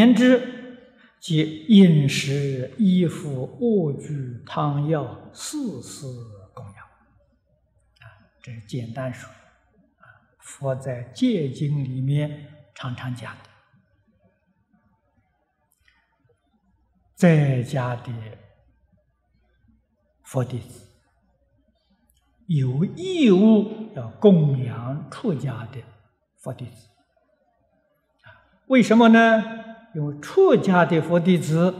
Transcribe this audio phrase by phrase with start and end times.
[0.00, 0.78] 言之，
[1.20, 6.06] 即饮食、衣服、卧具、汤药，四事
[6.54, 6.76] 供养。
[8.00, 8.04] 啊，
[8.42, 9.28] 这是简单说。
[9.28, 10.04] 啊，
[10.38, 13.50] 佛在戒经里面常常讲的，
[17.14, 18.10] 在家的
[20.22, 20.86] 佛弟子
[22.46, 25.82] 有义务要供养出家的
[26.38, 26.88] 佛弟子。
[28.68, 29.69] 为什么呢？
[29.94, 31.74] 因为出家的佛弟子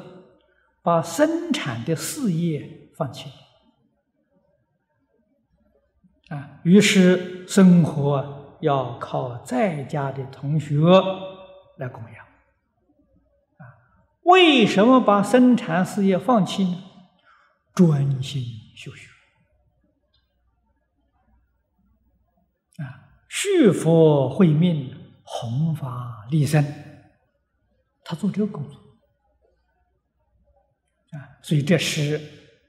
[0.83, 3.31] 把生产的事业放弃，
[6.29, 10.77] 啊，于是生活要靠在家的同学
[11.77, 12.25] 来供养，
[13.59, 13.65] 啊，
[14.23, 16.83] 为什么把生产事业放弃呢？
[17.75, 18.43] 专心
[18.75, 19.09] 修学，
[22.83, 24.97] 啊，续佛慧命。
[25.33, 26.65] 弘法利生，
[28.11, 28.77] 他做这个工作
[31.17, 32.21] 啊，所以这是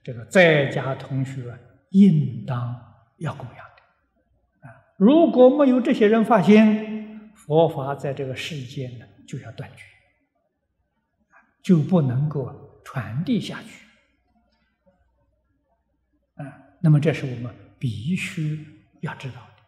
[0.03, 1.57] 这个在家同学
[1.89, 2.79] 应当
[3.17, 4.71] 要供养的啊。
[4.97, 9.83] 如果没有这些人发心，佛法在这个世间呢就要断绝，
[11.63, 13.83] 就不能够传递下去
[16.35, 16.45] 啊。
[16.81, 18.63] 那么，这是我们必须
[18.99, 19.63] 要知道的。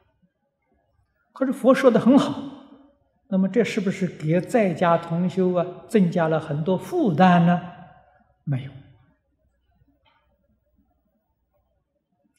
[1.31, 2.52] 可是佛说的很好。
[3.33, 7.59] 那么这是不是给在家同修啊增加了很多负担呢？
[8.43, 8.71] 没有。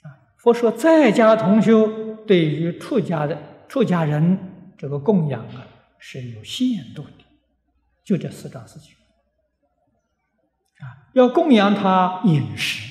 [0.03, 3.37] 啊，佛说在家同修对于出家的
[3.67, 4.39] 出家人
[4.79, 5.67] 这个供养啊
[5.99, 7.25] 是有限度的，
[8.05, 8.95] 就这四桩事情。
[10.79, 12.89] 啊，要供养他饮食。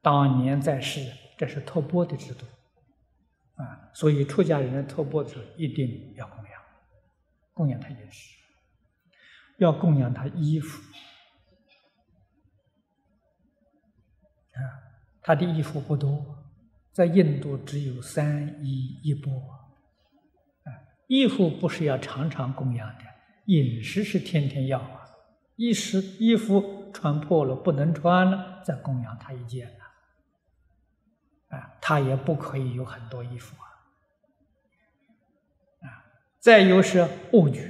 [0.00, 2.46] 当年在世，这是托钵的制度。
[3.60, 6.62] 啊，所以出家人的托钵子一定要供养，
[7.52, 8.36] 供养他饮食，
[9.58, 10.82] 要供养他衣服。
[14.54, 14.60] 啊，
[15.20, 16.24] 他的衣服不多，
[16.92, 19.32] 在印度只有三衣一钵。
[19.32, 20.72] 啊，
[21.06, 23.04] 衣服不是要常常供养的，
[23.46, 25.06] 饮食是天天要啊。
[25.56, 29.70] 衣食衣服穿破了不能穿了，再供养他一件。
[31.50, 33.66] 啊，他也不可以有很多衣服啊！
[35.86, 36.04] 啊，
[36.38, 37.62] 再有是物具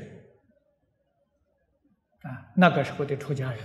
[2.23, 3.59] 啊，那个时候的出家人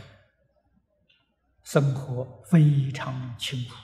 [1.64, 3.76] 生活非常清苦，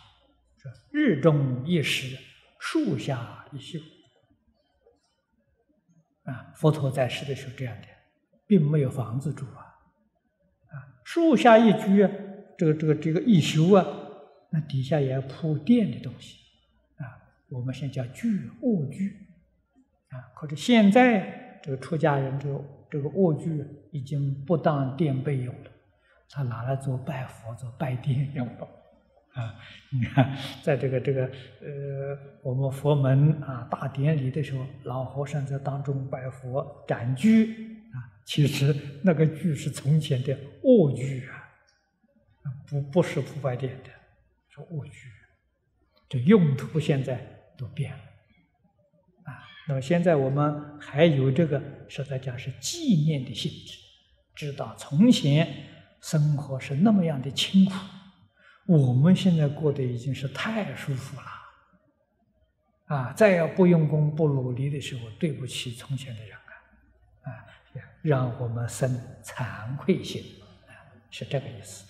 [0.91, 2.17] 日中一食，
[2.59, 3.77] 树下一宿。
[6.23, 7.87] 啊，佛陀在世的时候这样的，
[8.47, 9.59] 并没有房子住啊，
[10.69, 12.07] 啊，树下一居，
[12.57, 13.85] 这个这个这个一宿啊。
[14.53, 16.37] 那底下也要铺垫的东西，
[16.97, 17.07] 啊，
[17.49, 19.15] 我们现在叫具卧具，
[20.09, 25.71] 啊，可是现在这个出家人这个这个卧具已经不当垫背用了，
[26.29, 28.67] 他拿来做拜佛、做拜垫用了，
[29.35, 29.55] 啊，
[29.89, 31.25] 你看，在这个这个
[31.61, 43.89] 呃，我们佛门啊大典礼的时候，老和尚在当中拜佛展具啊，其实那个具是从前的卧具啊，不不是铺拜垫的。
[44.53, 45.09] 说卧具，
[46.09, 47.25] 这用途现在
[47.57, 47.99] 都变了
[49.23, 49.47] 啊。
[49.65, 53.77] 那么现在我们还有这个，实在讲是纪念的性质，
[54.35, 55.47] 知道从前
[56.01, 57.73] 生活是那么样的清苦，
[58.65, 61.27] 我们现在过得已经是太舒服了
[62.97, 63.13] 啊！
[63.13, 67.31] 再要不用功、不努力的时候，对不起从前的人啊，啊，
[68.01, 70.21] 让我们生惭愧心
[70.67, 70.75] 啊，
[71.09, 71.85] 是这个意思。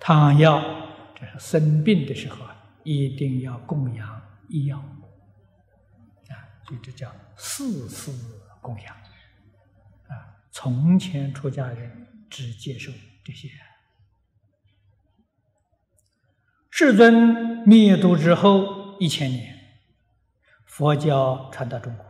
[0.00, 0.95] 倘要。
[1.18, 2.54] 这是生病的时候啊，
[2.84, 8.12] 一定要供养医药啊，所以这叫四事
[8.60, 10.36] 供养啊。
[10.50, 12.92] 从前出家人只接受
[13.24, 13.48] 这些。
[16.68, 19.58] 世尊灭度之后一千年，
[20.66, 22.04] 佛教传到中国，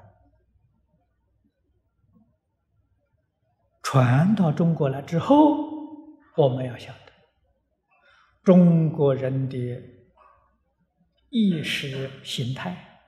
[3.84, 5.58] 传到中国来之后，
[6.36, 6.92] 我们要想。
[8.46, 9.82] 中国人的
[11.30, 13.00] 意识形态，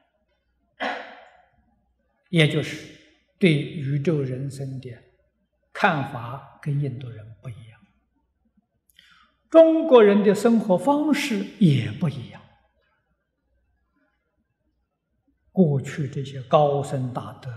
[2.29, 2.99] 也就是
[3.39, 4.93] 对宇宙人生的
[5.73, 7.81] 看法，跟印度人不一样。
[9.49, 12.43] 中国人的生活方式也不一样。
[15.53, 17.49] 过去这些高僧大德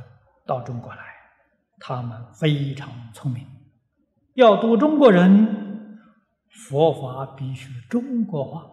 [0.46, 1.04] 到中国来，
[1.80, 3.44] 他们非常聪明，
[4.36, 5.61] 要读中国人。
[6.72, 8.72] 佛法必须中国化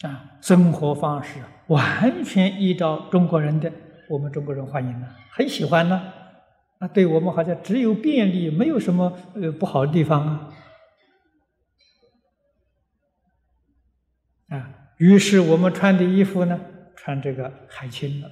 [0.00, 3.72] 啊，生活方式完全依照中国人的，
[4.10, 6.12] 我们中国人欢迎呢，很喜欢呢，
[6.80, 10.52] 啊，对我们好像只有便利，没有什么呃不好的地方啊，
[14.48, 16.60] 啊，于是我们穿的衣服呢，
[16.96, 18.28] 穿这个海青了，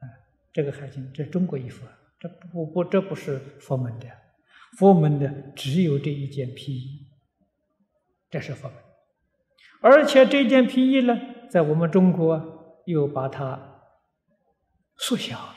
[0.00, 0.04] 啊，
[0.52, 4.06] 这个海青，这是中国衣服啊，这不不这不是佛门的，
[4.78, 7.06] 佛门的只有这一件皮衣，
[8.30, 8.76] 这是佛门，
[9.80, 11.18] 而且这件皮衣呢。
[11.48, 13.80] 在我们中国又把它
[14.96, 15.54] 缩小了，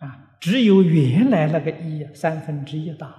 [0.00, 3.14] 啊，只有原来那个一三分之一大了，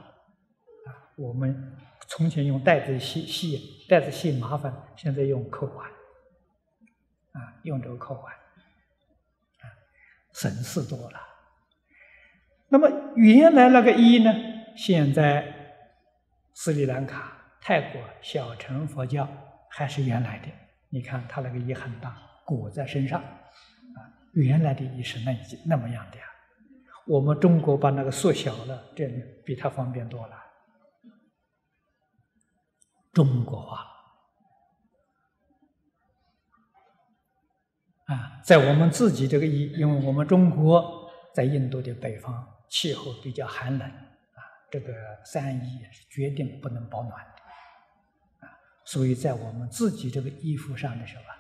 [0.88, 1.77] 啊，我们
[2.09, 5.89] 从前用带子系系带子系麻烦，现在用扣环，
[7.31, 8.35] 啊，用这个扣环，
[10.33, 11.19] 省事多了。
[12.69, 14.33] 那么原来那个一呢？
[14.75, 15.53] 现在
[16.53, 19.27] 斯里兰卡、泰国小乘佛教。
[19.73, 20.47] 还是原来的，
[20.89, 22.13] 你看他那个衣很大，
[22.43, 25.33] 裹在身上，啊，原来的衣是那
[25.65, 26.25] 那么样的呀。
[27.07, 29.07] 我们中国把那个缩小了，这
[29.45, 30.35] 比他方便多了。
[33.13, 33.77] 中国化
[38.11, 44.93] 啊，在我们自己这个衣，因为我们中国在印度的北方，气候比较寒冷啊，这个
[45.23, 48.51] 三衣是决定不能保暖的，啊。
[48.83, 51.37] 所以在我们自己这个衣服上的时候啊，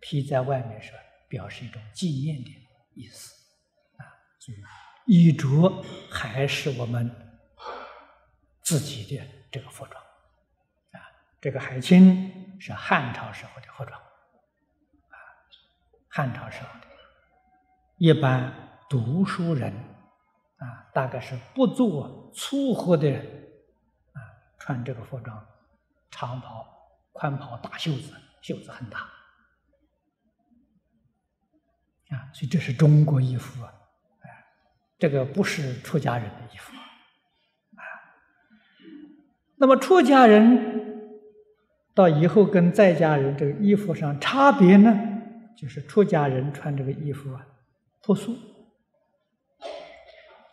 [0.00, 0.90] 披在外面是
[1.28, 2.50] 表示一种纪念的
[2.94, 3.32] 意思
[3.98, 4.02] 啊。
[4.40, 4.58] 所以
[5.06, 5.46] 衣着
[6.10, 7.08] 还是我们
[8.62, 10.02] 自己的这个服装
[10.90, 10.98] 啊。
[11.40, 14.00] 这个海青是汉朝时候的服装，
[16.10, 16.86] 汉朝时候的，
[17.96, 18.52] 一般
[18.88, 19.72] 读书人
[20.58, 23.24] 啊，大概是不做粗活的人
[24.12, 24.18] 啊，
[24.58, 25.46] 穿这个服装。
[26.12, 26.66] 长袍、
[27.12, 28.12] 宽袍、大袖子，
[28.42, 28.98] 袖子很大
[32.10, 33.72] 啊，所以这是中国衣服啊，
[34.22, 34.28] 哎，
[34.98, 36.82] 这个不是出家人的衣服啊。
[39.56, 41.14] 那么出家人
[41.94, 44.90] 到以后跟在家人这个衣服上差别呢，
[45.60, 47.46] 就是出家人穿这个衣服啊
[48.02, 48.34] 朴素，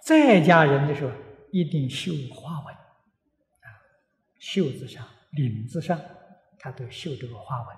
[0.03, 1.11] 在家人的时候
[1.51, 3.67] 一定绣花纹啊，
[4.39, 5.07] 袖子上。
[5.31, 5.99] 领子上，
[6.57, 7.77] 他都绣这个花纹，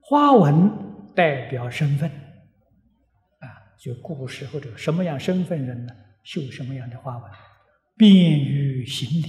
[0.00, 0.70] 花纹
[1.14, 5.92] 代表身份，啊，就故事或者什么样身份人呢，
[6.22, 7.30] 绣什么样的花纹，
[7.96, 9.26] 便于行礼，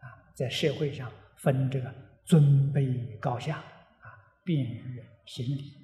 [0.00, 1.94] 啊，在社会上分这个
[2.24, 5.74] 尊卑高下，啊，便于行礼，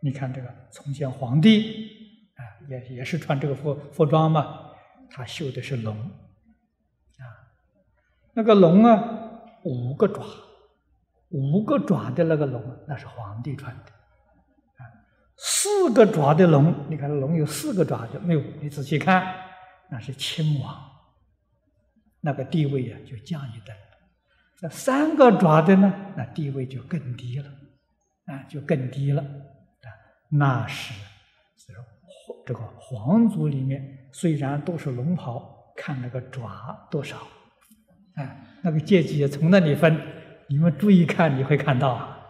[0.00, 1.88] 你看这个从前皇帝，
[2.36, 4.70] 啊，也也是穿这个服服装嘛，
[5.10, 7.24] 他绣的是龙，啊，
[8.34, 9.24] 那个龙啊。
[9.64, 10.24] 五个爪，
[11.30, 13.90] 五个爪的那个龙，那是皇帝穿的，
[14.76, 14.86] 啊，
[15.36, 19.34] 四个爪的龙，你看龙有四个爪的没有，你仔细看，
[19.90, 20.80] 那是亲王，
[22.20, 23.76] 那个地位啊就降一等。
[24.62, 27.50] 那三个爪的呢，那地位就更低了，
[28.26, 29.22] 啊，就更低了，
[30.30, 30.94] 那是
[32.46, 37.18] 这个皇族里面虽然都是龙袍，看那个爪多少。
[38.14, 39.96] 啊，那个阶级也从那里分，
[40.48, 42.26] 你们注意看，你会看到，啊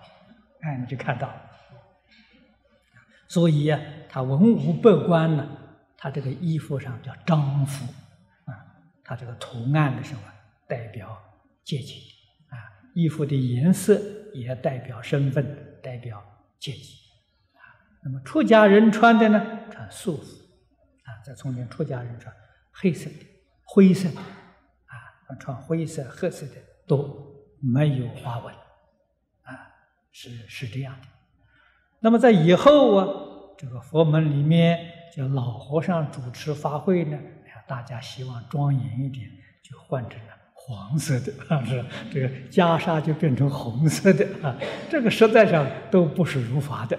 [0.61, 1.33] 哎，你就看到。
[3.27, 5.49] 所以啊，他文武百官呢，
[5.97, 7.87] 他这个衣服上叫章服，
[8.45, 8.53] 啊，
[9.03, 10.21] 他这个图案的时候
[10.67, 11.17] 代表
[11.65, 11.95] 阶级，
[12.51, 12.57] 啊，
[12.95, 13.99] 衣服的颜色
[14.35, 16.23] 也代表身份，代表
[16.59, 16.97] 阶级，
[18.03, 20.23] 那么出家人穿的呢，穿素服，
[21.05, 22.35] 啊，在从前出家人穿
[22.73, 23.27] 黑色的、
[23.65, 24.21] 灰色的。
[24.21, 26.55] 啊穿灰色、褐色的
[26.87, 27.07] 都
[27.61, 28.55] 没有花纹，
[29.43, 29.53] 啊，
[30.11, 31.07] 是是这样的。
[32.01, 33.07] 那么在以后啊，
[33.59, 37.19] 这个佛门里面，叫老和尚主持法会呢，
[37.67, 39.29] 大家希望庄严一点，
[39.63, 44.57] 就换成了黄色的， 啊，是这个袈裟就变成红色的啊。
[44.89, 46.99] 这个实在上都不是如法的，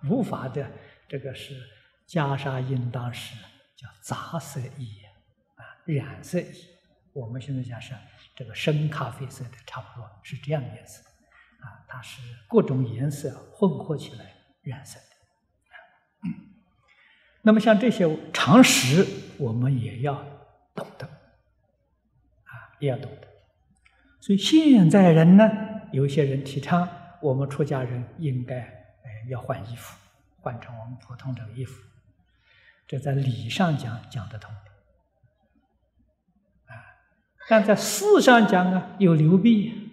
[0.00, 0.70] 如法的
[1.08, 1.54] 这个是
[2.08, 3.34] 袈裟应当是
[3.76, 5.00] 叫杂色衣
[5.56, 6.66] 啊，染色衣。
[7.12, 7.92] 我们现在讲是
[8.36, 11.02] 这个深咖啡色的，差不多是这样的颜色，
[11.58, 15.06] 啊，它是各种颜色混合起来染色的。
[17.42, 19.06] 那么像这些常识，
[19.38, 20.14] 我们也要
[20.74, 23.28] 懂得，啊，也要懂得。
[24.20, 25.50] 所以现在人呢，
[25.90, 26.88] 有些人提倡
[27.22, 29.96] 我们出家人应该哎要换衣服，
[30.40, 31.82] 换成我们普通的衣服，
[32.86, 34.52] 这在理上讲讲得通
[36.66, 36.74] 啊。
[37.48, 39.88] 但在事上讲啊，有流弊。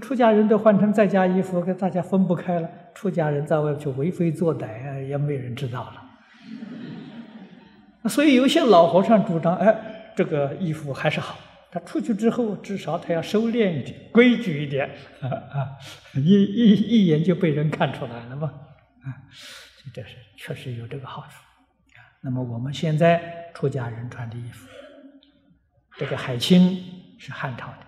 [0.00, 2.68] 出家人都换成在家衣服，跟大家分不开了。
[2.94, 6.02] 出家人在外去为非作歹啊，也没人知道了。
[8.08, 11.36] 所以有些老和尚主张，哎，这个衣服还是好。
[11.72, 14.90] 他出去之后，至少他要收敛一点，规矩一点
[15.22, 15.78] 啊啊，
[16.14, 21.38] 一一一眼就被人看出来了嘛啊，所以这是确实有这个好处
[21.96, 22.04] 啊。
[22.20, 24.68] 那么我们现在出家人穿的衣服，
[25.96, 26.78] 这个海青
[27.18, 27.86] 是汉朝的。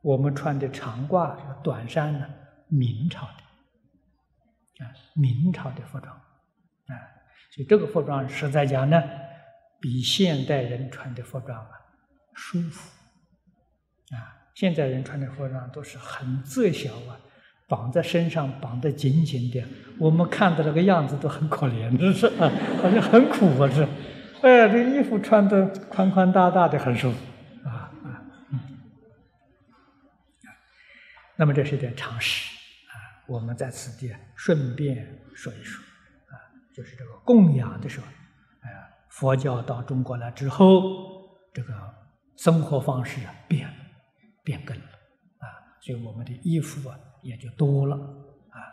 [0.00, 2.26] 我们穿的长褂、短衫呢，
[2.68, 6.94] 明朝的，啊，明朝的服装，啊，
[7.50, 9.02] 所以这个服装实在讲呢，
[9.78, 11.70] 比现代人穿的服装啊
[12.34, 12.90] 舒服，
[14.12, 17.18] 啊，现在人穿的服装都是很窄小啊，
[17.68, 19.64] 绑在身上绑得紧紧的，
[19.98, 23.82] 我们看的那个样子都很可怜，这是啊，好像很苦啊，是，
[24.42, 27.18] 哎，这衣服穿的宽宽大大的，很舒服
[27.64, 28.22] 啊啊。
[28.52, 28.60] 嗯。
[31.36, 32.54] 那么这是一点常识
[32.86, 32.94] 啊，
[33.26, 34.96] 我们在此地顺便
[35.34, 35.82] 说一说
[36.30, 36.38] 啊，
[36.72, 38.06] 就是这个供养的时候，
[38.60, 38.70] 哎，
[39.08, 40.82] 佛教到中国来之后，
[41.52, 41.74] 这个
[42.36, 43.68] 生活方式啊变
[44.46, 44.84] 变更了
[45.38, 45.44] 啊，
[45.80, 48.70] 所以我们的衣服啊也就多了啊，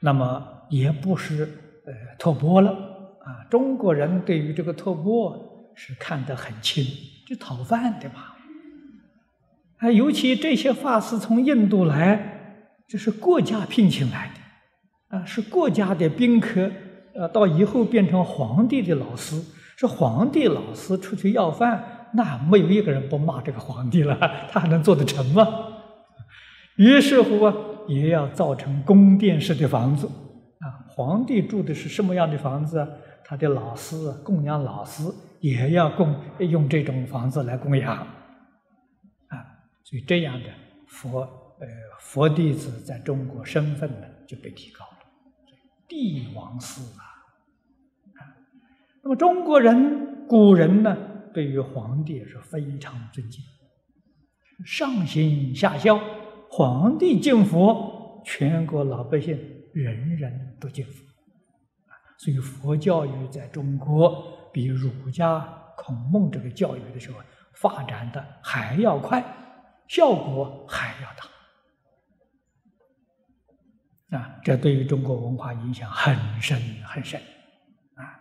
[0.00, 1.44] 那么也不是
[1.84, 6.82] 呃脱钵了啊，中国人对于这个托钵是看得很轻，
[7.28, 8.34] 就讨饭的嘛。
[9.76, 16.70] 啊，尤其这些法师从印度来，这是国家聘请来的，啊，是国家的宾客，
[17.14, 19.38] 呃，到以后变成皇帝的老师，
[19.76, 24.16] 是皇帝老师出去要饭，那没有一个人不骂这个皇帝了，
[24.50, 25.46] 他还能做得成吗？
[26.76, 27.54] 于是乎啊，
[27.88, 32.88] 也要造成宫殿式的房子，啊，皇帝住的是什么样的房子啊？
[33.24, 35.04] 他的老师供养老师
[35.40, 38.06] 也要供用这种房子来供养啊。
[39.84, 40.48] 所以这样的
[40.88, 41.20] 佛，
[41.60, 41.66] 呃，
[42.00, 44.98] 佛弟子在中国身份呢就被提高了，
[45.86, 47.04] 帝王寺，啊，
[49.02, 50.96] 那么中国人古人呢，
[51.32, 53.42] 对于皇帝是非常尊敬，
[54.64, 56.00] 上行下效，
[56.48, 59.38] 皇帝敬佛，全国老百姓
[59.72, 61.04] 人人都敬佛，
[62.18, 65.40] 所以佛教育在中国比儒家
[65.76, 67.18] 孔孟这个教育的时候
[67.54, 69.36] 发展的还要快。
[69.88, 71.24] 效果还要大
[74.16, 74.38] 啊！
[74.44, 77.20] 这对于中国文化影响很深很深
[77.96, 78.20] 啊。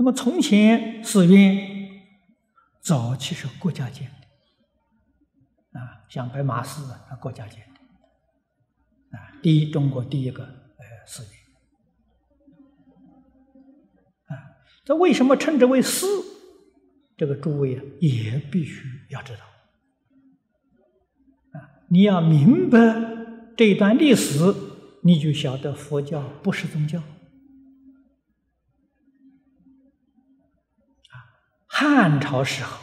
[0.00, 2.00] 那么从前寺院
[2.80, 11.32] 早期是国家建的啊，像白马寺啊，国家建的啊，第一中国第一个呃寺院
[14.28, 14.56] 啊。
[14.86, 16.06] 这为什么称之为寺？
[17.18, 19.40] 这个诸位啊，也必须要知道
[21.52, 21.84] 啊！
[21.88, 22.78] 你要明白
[23.54, 24.38] 这段历史，
[25.02, 27.02] 你就晓得佛教不是宗教
[31.80, 32.78] 汉朝时候，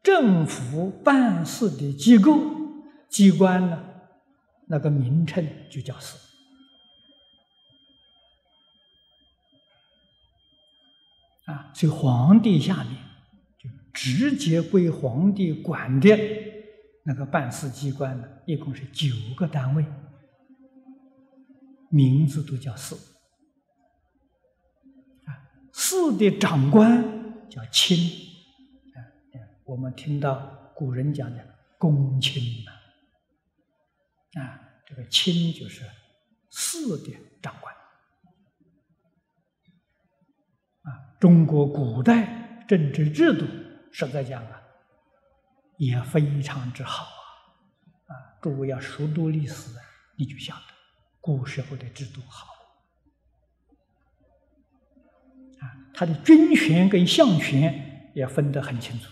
[0.00, 2.38] 政府办事的机构
[3.08, 3.84] 机关呢，
[4.68, 6.16] 那个名称就叫寺。
[11.46, 12.94] 啊，所以皇帝下面
[13.58, 16.16] 就直接归皇帝管的
[17.02, 19.84] 那个办事机关呢，一共是九个单位，
[21.88, 22.94] 名字都叫寺。
[25.24, 25.34] 啊，
[25.72, 27.15] 寺的长官
[27.48, 27.96] 叫卿，
[28.94, 28.98] 啊，
[29.64, 31.44] 我们听到古人讲的
[31.78, 32.72] 公卿呐，
[34.40, 35.88] 啊，这个卿就是
[36.50, 37.74] 四的长官。
[41.18, 43.46] 中国古代政治制度，
[43.90, 44.62] 实在讲啊，
[45.78, 48.12] 也非常之好啊！
[48.12, 49.70] 啊，诸位要熟读历史，
[50.18, 50.74] 你就晓得
[51.22, 52.48] 古时候的制度好
[55.96, 59.06] 他的军权跟相权也分得很清楚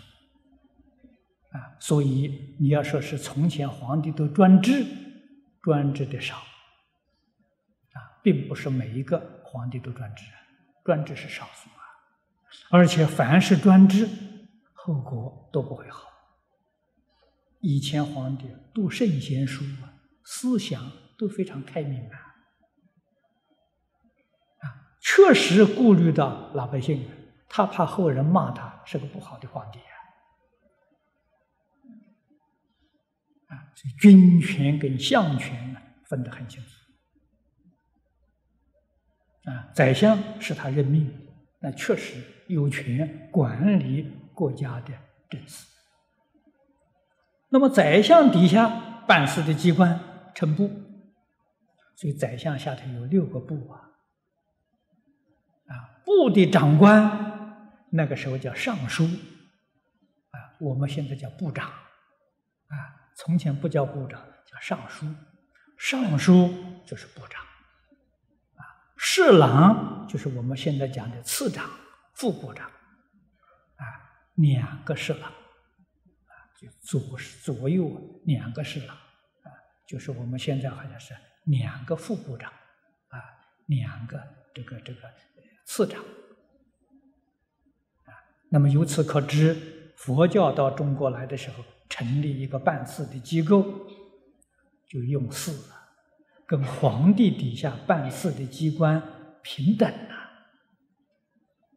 [1.50, 1.74] 啊。
[1.80, 4.84] 所以你要说是从前皇帝都专制，
[5.62, 10.24] 专制的少啊，并不是每一个皇帝都专制，
[10.84, 11.82] 专制是少数啊。
[12.68, 14.06] 而且凡是专制，
[14.74, 16.10] 后果都不会好。
[17.60, 22.23] 以前皇帝读圣贤书啊，思想都非常开明，啊，
[25.04, 27.08] 确实顾虑到老百姓，
[27.48, 29.94] 他怕后人骂他是个不好的皇帝啊，
[33.54, 36.70] 啊，所以军权跟相权呢分得很清楚，
[39.50, 41.08] 啊，宰相是他任命，
[41.60, 42.20] 那确实。
[42.46, 44.92] 有权管理国家的
[45.30, 45.66] 政事
[47.48, 48.68] 那么宰相底下
[49.08, 49.98] 办事的机关
[50.34, 50.68] 称部，
[51.96, 53.93] 所以宰相下头有六个部啊。
[56.04, 62.74] 部的长官那个时候叫尚书，啊，我们现在叫部长，啊，
[63.16, 65.06] 从前不叫部长，叫尚书，
[65.78, 66.52] 尚书
[66.84, 67.40] 就是部长，
[68.56, 68.62] 啊，
[68.96, 71.70] 侍郎就是我们现在讲的次长、
[72.14, 73.84] 副部长，啊，
[74.34, 79.48] 两个侍郎，啊，就左左右两个侍郎，啊，
[79.86, 82.50] 就是我们现在好像是两个副部长，
[83.08, 83.22] 啊，
[83.66, 84.20] 两个
[84.52, 85.00] 这个这个。
[85.64, 86.04] 次长，
[88.50, 93.64] 那么由此可知，佛教到中国来的时候，成立一个办事的机构，
[94.86, 95.74] 就用寺了，
[96.46, 99.02] 跟皇帝底下办事的机关
[99.42, 100.14] 平等了。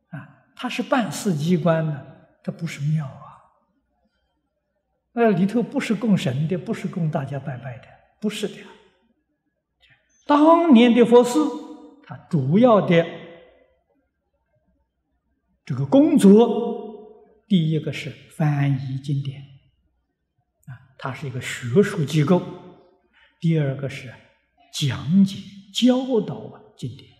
[0.09, 2.05] 啊，他是办事机关呢，
[2.43, 3.41] 他不是庙啊，
[5.13, 7.87] 那里头不是供神的，不是供大家拜拜的，
[8.19, 8.57] 不是的。
[10.27, 11.39] 当年的佛寺，
[12.03, 13.26] 它主要的。
[15.67, 19.41] 这个工作，第一个是翻译经典，
[20.65, 22.39] 啊，它是一个学术机构；
[23.41, 24.15] 第二个是
[24.71, 25.39] 讲解、
[25.73, 27.11] 教导经典，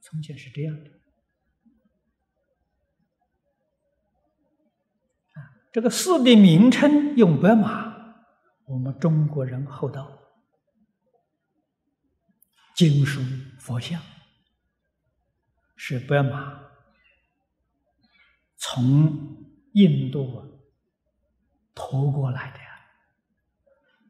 [0.00, 0.90] 从前是这样的。
[5.34, 5.38] 啊，
[5.72, 7.94] 这个寺的名称用白马，
[8.66, 10.18] 我们中国人厚道，
[12.74, 13.20] 经书
[13.60, 14.02] 佛像
[15.76, 16.66] 是白马。
[18.58, 19.36] 从
[19.72, 20.42] 印度
[21.74, 22.64] 驮过来的呀，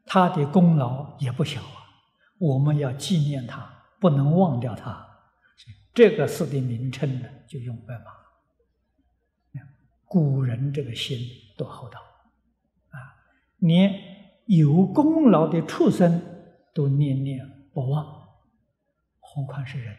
[0.05, 1.85] 他的功劳也不小啊。
[2.39, 5.07] 我们要纪念他，不能忘掉他。
[5.93, 8.19] 这个寺的名称呢，就用白马。
[10.05, 11.19] 古人这个心
[11.55, 11.99] 多厚道
[12.89, 12.97] 啊！
[13.57, 13.93] 连
[14.47, 16.19] 有功劳的畜生
[16.73, 18.27] 都念念不忘，
[19.19, 19.95] 何况是人？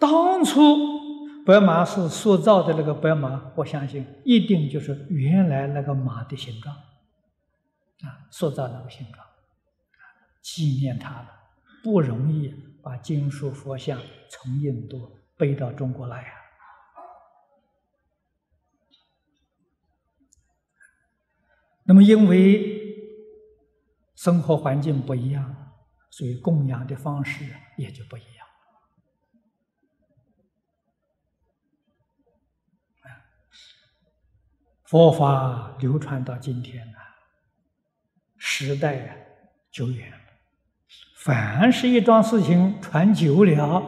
[0.00, 9.24] 当初白马是塑造的那个白马，我相信一定就是原来那个马的形状，啊，塑造那个形状，
[10.40, 11.28] 纪念他了，
[11.84, 16.28] 不容易把经书佛像从印度背到中国来呀。
[21.84, 22.78] 那么因为
[24.14, 25.74] 生活环境不一样，
[26.10, 27.44] 所以供养的方式
[27.76, 28.39] 也就不一样。
[34.90, 36.98] 佛法流传到今天呢，
[38.36, 39.16] 时代啊
[39.70, 40.18] 久远了，
[41.14, 43.80] 凡是一桩事情传久了，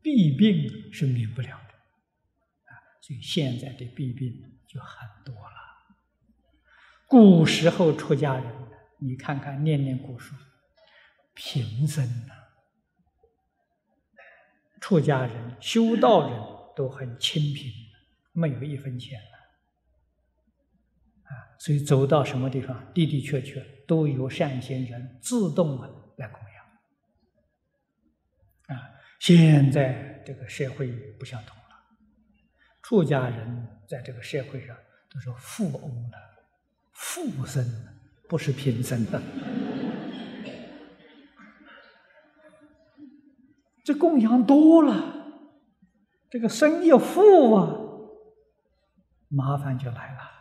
[0.00, 4.32] 弊病是免不了的，啊，所以现在的弊病
[4.68, 5.56] 就很多了。
[7.08, 8.44] 古时候出家人，
[9.00, 10.36] 你看看念念古书，
[11.34, 12.34] 贫僧呐，
[14.80, 16.40] 出家人、修道人
[16.76, 17.72] 都很清贫，
[18.32, 19.20] 没有一分钱。
[21.30, 26.40] 啊所以走到什么地方，的的确确都有善心人自动啊来供
[28.68, 28.76] 养。
[28.76, 31.62] 啊，现在这个社会不相同了，
[32.82, 34.76] 出家人在这个社会上
[35.12, 36.18] 都是富翁了，
[36.92, 37.64] 富僧
[38.28, 39.20] 不是贫僧的。
[43.84, 45.14] 这供养多了，
[46.30, 47.76] 这个生意富啊，
[49.28, 50.39] 麻烦就来了。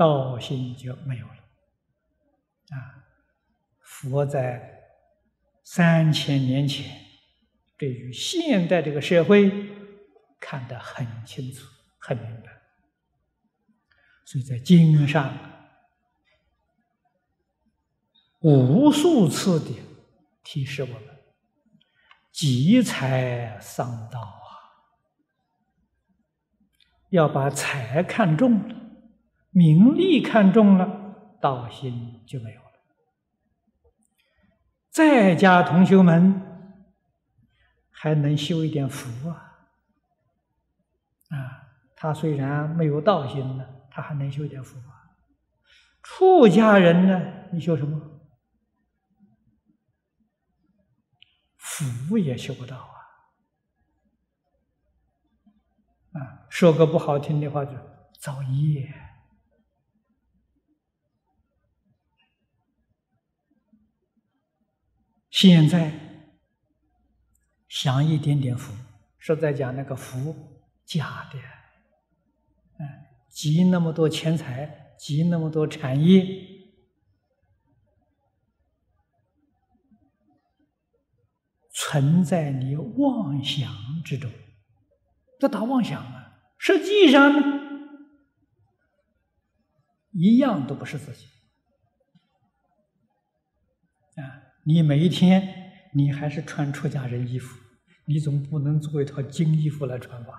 [0.00, 1.34] 道心就没有了，
[2.70, 3.04] 啊！
[3.80, 4.80] 佛在
[5.62, 7.04] 三千年前
[7.76, 9.52] 对于现代这个社会
[10.40, 11.66] 看得很清楚、
[11.98, 12.62] 很明白，
[14.24, 15.38] 所以在经上
[18.38, 19.70] 无数次的
[20.42, 21.02] 提示我们：
[22.32, 24.48] 积财丧道啊！
[27.10, 28.79] 要把财看重了。
[29.50, 32.66] 名利看重了，道心就没有了。
[34.90, 36.40] 在家同学们
[37.90, 39.68] 还能修一点福啊！
[41.30, 41.36] 啊，
[41.96, 45.14] 他虽然没有道心呢，他还能修一点福啊。
[46.02, 48.20] 出家人呢，你修什么？
[51.56, 52.96] 福也修不到啊！
[56.12, 57.72] 啊，说个不好听的话，就
[58.18, 58.92] 造业。
[65.42, 65.90] 现在
[67.66, 68.74] 享一点点福，
[69.18, 70.36] 是在讲那个福，
[70.84, 71.38] 假的，
[72.78, 72.86] 嗯，
[73.30, 76.26] 积那么多钱财，积那么多产业，
[81.72, 83.72] 存在你妄想
[84.04, 84.30] 之中，
[85.38, 86.38] 这打妄想啊！
[86.58, 87.40] 实际上呢，
[90.12, 91.26] 一样都不是自己
[94.72, 97.58] 你每一天，你还是穿出家人衣服，
[98.04, 100.30] 你总不能做一套金衣服来穿吧？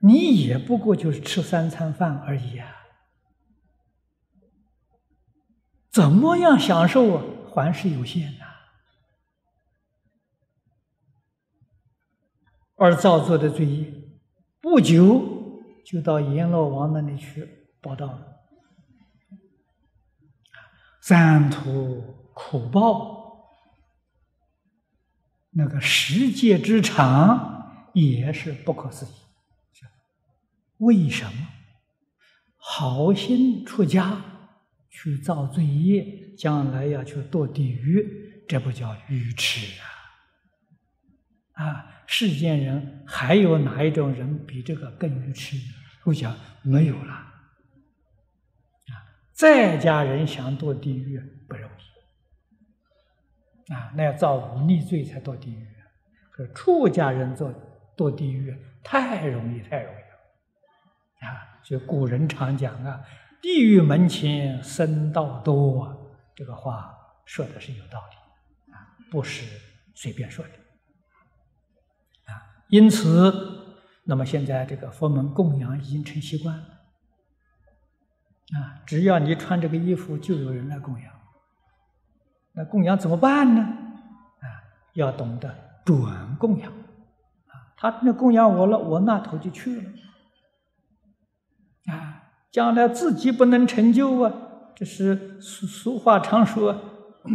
[0.00, 2.68] 你也不过就是吃三餐饭而已啊！
[5.90, 7.24] 怎么样享受啊？
[7.54, 8.44] 还是有限的。
[12.74, 13.90] 而造作的罪业，
[14.60, 17.48] 不久就到阎罗王那里去
[17.80, 18.41] 报道了。
[21.02, 23.48] 三途苦报，
[25.50, 29.08] 那个十界之长也是不可思议。
[30.78, 31.48] 为什么
[32.56, 34.24] 好心出家
[34.90, 38.44] 去造罪业，将来要去堕地狱？
[38.48, 39.80] 这不叫愚痴
[41.54, 41.64] 啊！
[41.64, 45.56] 啊，世间人还有哪一种人比这个更愚痴？
[46.04, 47.31] 我讲没有了。
[49.32, 51.18] 在家人想堕地狱
[51.48, 51.68] 不容
[53.68, 55.66] 易啊，那要造忤逆罪才堕地狱。
[56.30, 57.52] 可出家人做
[57.96, 60.02] 堕地狱太容易，太容易了。
[61.28, 63.02] 啊，就古人常讲啊
[63.40, 65.96] ，“地狱门前僧道多”，啊，
[66.34, 66.94] 这个话
[67.26, 69.44] 说的是有道理啊，不是
[69.94, 70.50] 随便说的
[72.32, 72.42] 啊。
[72.68, 73.32] 因此，
[74.04, 76.62] 那么现在这个佛门供养已经成习惯
[78.54, 81.12] 啊，只要你穿这个衣服，就有人来供养。
[82.54, 83.62] 那供养怎么办呢？
[83.62, 84.46] 啊，
[84.94, 89.84] 要懂得转供养啊，他那供养我了，我那头就去了。
[91.86, 94.32] 啊，将来自己不能成就啊！
[94.74, 96.74] 这是俗俗话常说：“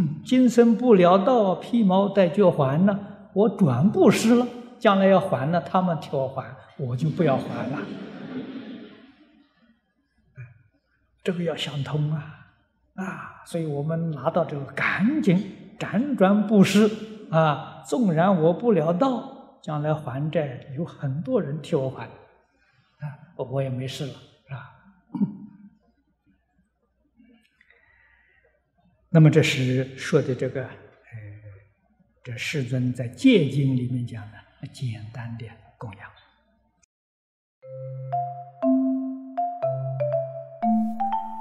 [0.25, 2.99] 今生不了道，披毛戴角还呢。”
[3.33, 4.47] 我转布施了，
[4.79, 6.43] 将来要还呢，他们替我还，
[6.77, 7.79] 我就不要还了。
[11.27, 12.47] 这个要想通啊！
[12.95, 16.89] 啊，所以我们拿到这个，赶紧辗转布施
[17.29, 17.83] 啊！
[17.85, 24.13] 纵然我不了道，将来还债有很多人替我还，啊，我也没事了。
[24.13, 24.73] 是吧
[29.11, 30.71] 那么这是说的这个，呃，
[32.23, 34.37] 这世尊在戒经里面讲的
[34.71, 35.45] 简单的
[35.77, 36.09] 供养。